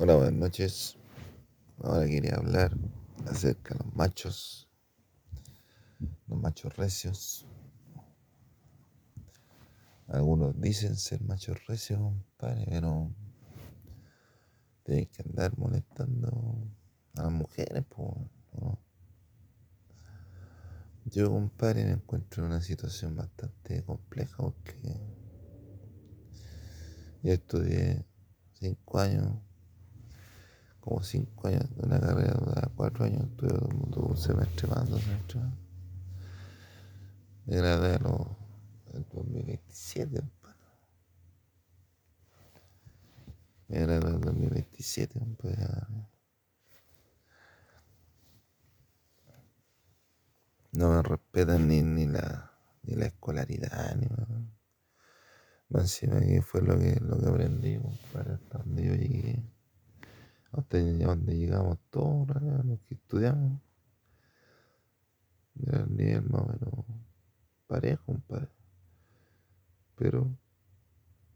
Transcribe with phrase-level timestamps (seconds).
[0.00, 0.96] Hola, buenas noches.
[1.82, 2.70] Ahora quería hablar
[3.26, 4.68] acerca de los machos,
[6.28, 7.44] los machos recios.
[10.06, 13.12] Algunos dicen ser machos recios, compadre, pero
[14.84, 16.30] tienen que andar molestando
[17.16, 18.08] a las mujeres, pues.
[18.52, 18.78] ¿no?
[21.06, 25.00] Yo, compadre, me encuentro en una situación bastante compleja porque
[27.20, 28.06] yo estudié
[28.60, 29.47] cinco años
[30.88, 35.42] como cinco años de una carrera, duraba cuatro años, estuve un semestre más, dos semestres
[35.44, 35.54] más.
[37.44, 38.26] Me gradué a los,
[38.94, 40.58] en 2027, compadre.
[43.68, 45.58] Me gradué en 2027, compadre.
[50.72, 52.50] No me respetan ni, ni la,
[52.82, 54.26] ni la escolaridad, ni más.
[55.68, 59.57] Más encima que fue lo que, lo que aprendí, compadre, hasta donde yo llegué
[60.52, 62.28] hasta donde llegamos todos
[62.64, 63.60] los que estudiamos,
[65.60, 66.84] era el nivel más o menos
[67.66, 68.48] parejo, compadre.
[69.96, 70.36] Pero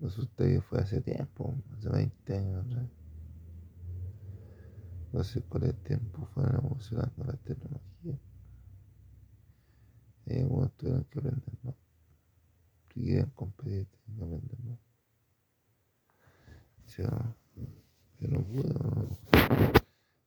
[0.00, 2.66] resulta que fue hace tiempo, hace 20 años.
[5.12, 8.18] No sé con el tiempo fueron evolucionando la tecnología.
[10.26, 11.74] Y algunos tuvieron que aprender más.
[12.94, 14.78] Si quieren competir, tienen que aprender más
[18.28, 19.18] no puedo.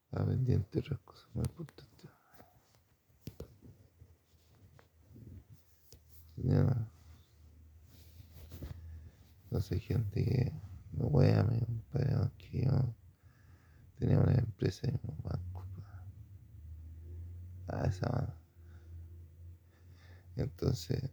[0.06, 0.34] Estaba
[0.80, 2.12] otras cosas más importantes.
[6.38, 6.88] Ya.
[9.50, 10.52] No sé, gente que
[10.92, 12.96] me wea, me compadre, que yo
[13.98, 15.66] tenía una empresa y un banco.
[17.68, 18.34] Ah, esa mano.
[20.36, 21.12] Entonces,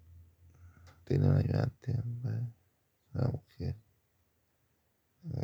[1.04, 2.00] tenía un ayudante,
[3.14, 3.76] una mujer,
[5.24, 5.40] una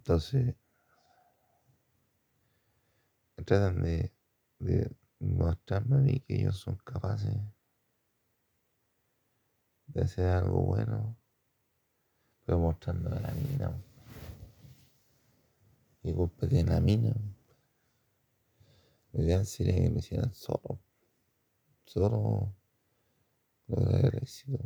[0.00, 0.54] Entonces,
[3.44, 4.10] tratan de,
[4.58, 7.36] de mostrarme a mí que ellos son capaces
[9.88, 11.18] de hacer algo bueno,
[12.46, 13.78] pero mostrando a la mina.
[16.02, 17.14] Y culpa tiene la mina.
[19.12, 20.80] Lo ideal sería que lo hicieran solo.
[21.84, 22.54] Solo
[23.66, 24.58] lograr el éxito.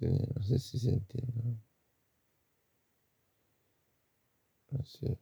[0.00, 1.32] No sé si se entiende.
[1.44, 1.56] ¿no?
[4.70, 5.18] No sé.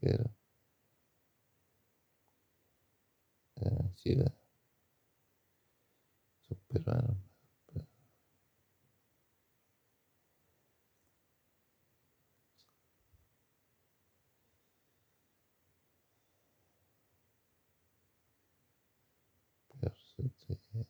[0.00, 0.30] Pero.
[3.96, 4.32] sí, la-
[6.48, 7.16] son peruanos.
[7.66, 7.86] pero-
[19.68, 20.86] pero resulta que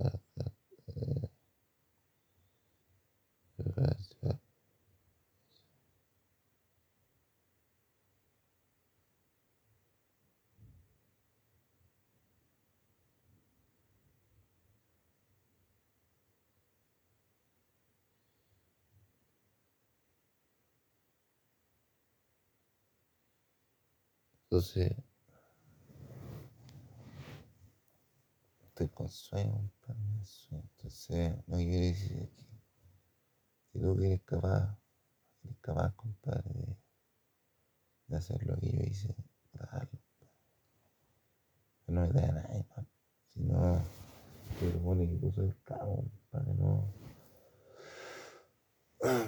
[0.00, 0.50] ah, ah,
[0.96, 1.28] eh,
[3.76, 3.96] ah,
[4.26, 4.38] ah,
[24.50, 24.92] Entonces,
[28.66, 29.70] estoy con sueño.
[30.50, 32.44] Entonces, no quiere decir que
[33.70, 34.76] si tú que eres capaz,
[35.44, 36.76] eres capaz, compadre, de,
[38.08, 39.14] de hacer lo que yo hice.
[41.86, 42.86] Que no me da nadie más.
[43.28, 43.80] Si no,
[44.58, 46.92] se supone que tú el cabo, compadre, no.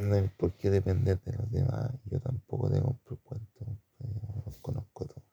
[0.01, 1.93] No hay por qué depender de los demás.
[2.07, 3.79] Yo tampoco te compro el cuento,
[4.45, 5.25] los conozco todos.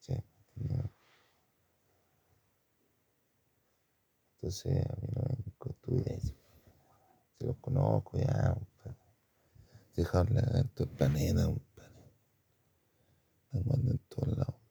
[0.00, 0.14] ¿sí?
[4.34, 6.34] Entonces, a mí no me.
[7.38, 8.56] Si los conozco ya,
[9.94, 10.02] todo
[13.92, 14.67] en todos lados.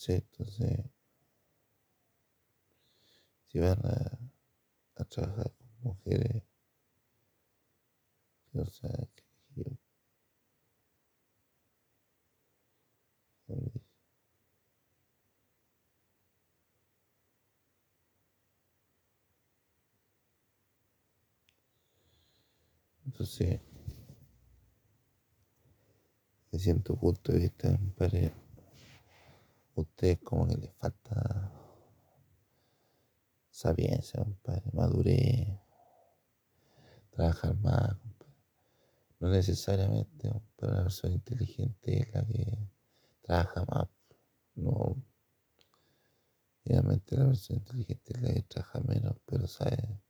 [0.00, 0.80] Sí, entonces,
[3.48, 4.18] si van a,
[4.96, 6.44] a trabajar con mujeres,
[8.54, 9.24] o sea, que
[9.56, 9.64] yo,
[23.06, 23.60] entonces,
[26.52, 28.32] de cierto punto de vista, compadre,
[29.80, 31.52] ustedes como que les falta
[33.50, 35.58] sapiencia, compadre, madurez,
[37.10, 37.96] trabajar más.
[39.18, 42.58] No necesariamente, compadre, una persona inteligente es la que
[43.20, 43.88] trabaja más.
[44.54, 44.96] No,
[46.64, 50.00] obviamente la persona inteligente es la que trabaja menos, pero sabe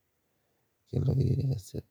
[0.87, 1.85] qué es lo que tiene hacer.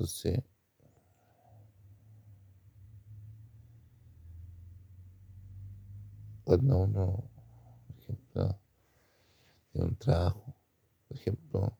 [0.00, 0.42] Entonces,
[6.42, 7.30] cuando uno,
[7.86, 8.58] por ejemplo,
[9.70, 10.56] tiene un trabajo,
[11.06, 11.78] por ejemplo,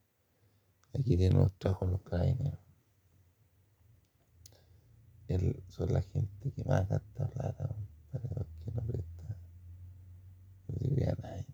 [0.92, 2.60] aquí tienen los trabajos los carabineros.
[5.28, 7.74] Él, son la gente que más gasta plata
[8.12, 9.36] para los que no presta.
[10.68, 11.46] No sirve a nadie.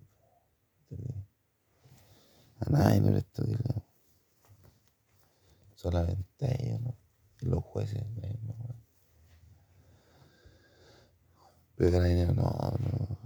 [2.58, 3.85] A nadie no presta dinero.
[5.86, 6.96] Solamente ellos, ¿no?
[7.40, 8.74] Y los jueces, weá.
[11.76, 13.18] Pero carabinero no, no.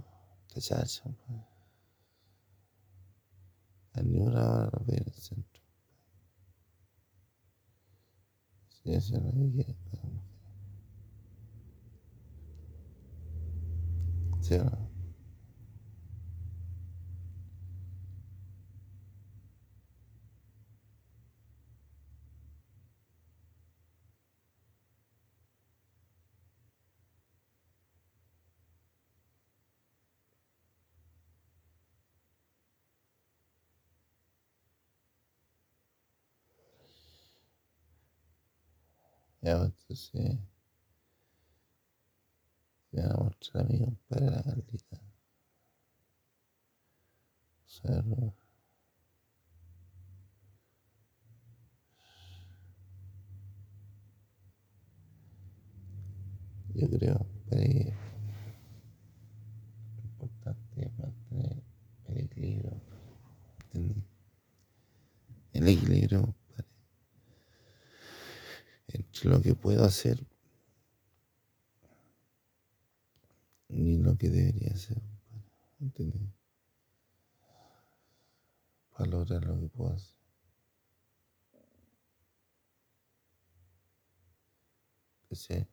[0.53, 1.39] Te chacha, pues.
[3.93, 5.63] A ni una hora no en el centro.
[8.69, 9.75] Sí, eso cada mujer.
[14.39, 14.90] ¿Sí no?
[39.41, 40.39] Ya, pues, entonces.
[42.91, 44.43] Voy a mostrar a mi compadre la
[48.03, 48.33] no.
[56.73, 57.93] Yo creo, que
[59.95, 61.63] lo importante es mantener
[62.07, 62.81] el equilibrio.
[63.65, 64.03] ¿entendí?
[65.53, 66.35] El equilibrio,
[69.23, 70.25] lo que puedo hacer
[73.69, 75.01] y lo que debería hacer.
[78.91, 79.95] Para lograr lo que puedo
[85.31, 85.67] hacer.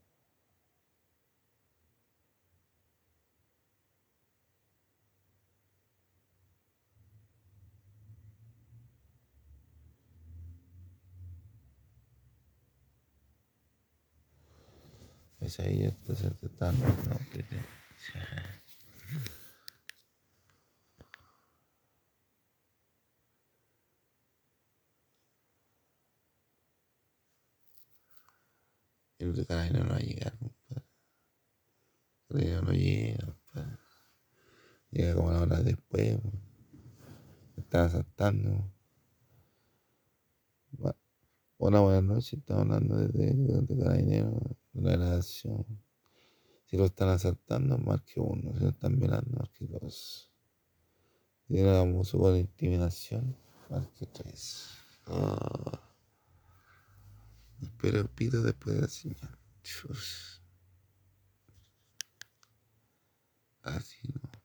[15.49, 15.62] Sé.
[15.62, 16.78] Es ahí, esto se te está no,
[17.33, 17.78] que te-
[29.19, 30.85] El de carabinero no va a llegar, compadre.
[32.28, 33.78] Carabinero no llega, compadre.
[34.90, 36.19] Llega como una hora después,
[37.57, 38.50] Están asaltando.
[38.50, 38.77] Bu-
[41.61, 42.35] Hola, buenas noches.
[42.35, 44.31] Estamos hablando de carabinero,
[44.73, 45.67] de la grabación.
[46.67, 48.55] Si lo están asaltando, marque uno.
[48.55, 50.31] Si lo están violando, marque dos.
[51.49, 53.37] Si tiene abuso por intimidación,
[53.69, 54.69] marque tres.
[55.07, 55.81] Ah.
[57.61, 59.38] Espero pido después de la señal.
[63.65, 64.27] Así no.